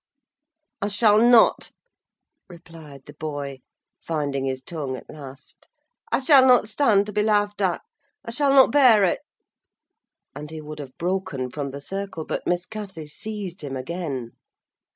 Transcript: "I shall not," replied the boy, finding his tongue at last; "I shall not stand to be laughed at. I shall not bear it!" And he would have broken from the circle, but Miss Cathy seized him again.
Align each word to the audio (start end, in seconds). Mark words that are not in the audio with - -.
"I 0.81 0.87
shall 0.87 1.19
not," 1.19 1.73
replied 2.49 3.05
the 3.05 3.13
boy, 3.13 3.59
finding 3.99 4.45
his 4.45 4.63
tongue 4.63 4.95
at 4.95 5.07
last; 5.07 5.67
"I 6.11 6.21
shall 6.21 6.43
not 6.47 6.67
stand 6.67 7.05
to 7.05 7.13
be 7.13 7.21
laughed 7.21 7.61
at. 7.61 7.83
I 8.25 8.31
shall 8.31 8.49
not 8.51 8.71
bear 8.71 9.03
it!" 9.03 9.19
And 10.33 10.49
he 10.49 10.59
would 10.59 10.79
have 10.79 10.97
broken 10.97 11.51
from 11.51 11.69
the 11.69 11.81
circle, 11.81 12.25
but 12.25 12.47
Miss 12.47 12.65
Cathy 12.65 13.05
seized 13.05 13.61
him 13.63 13.77
again. 13.77 14.31